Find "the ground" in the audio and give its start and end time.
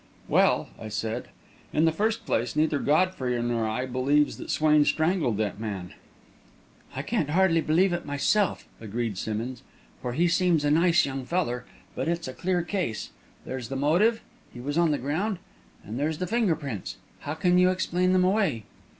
14.89-15.37